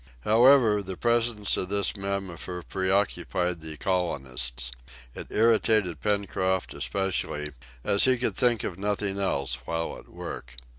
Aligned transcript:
However, 0.21 0.81
the 0.81 0.97
presence 0.97 1.55
of 1.57 1.69
this 1.69 1.95
mammifer 1.95 2.63
preoccupied 2.67 3.61
the 3.61 3.77
colonists. 3.77 4.71
It 5.13 5.27
irritated 5.29 6.01
Pencroft 6.01 6.73
especially, 6.73 7.51
as 7.83 8.05
he 8.05 8.17
could 8.17 8.35
think 8.35 8.63
of 8.63 8.79
nothing 8.79 9.19
else 9.19 9.53
while 9.67 9.95
at 9.99 10.09
work. 10.09 10.55